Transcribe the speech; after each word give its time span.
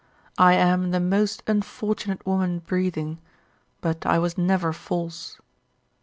I 0.39 0.53
am 0.53 0.89
the 0.89 0.99
most 0.99 1.43
unfortunate 1.45 2.25
woman 2.25 2.57
breathing, 2.57 3.19
but 3.81 4.03
I 4.03 4.17
was 4.17 4.35
never 4.35 4.73
false. 4.73 5.37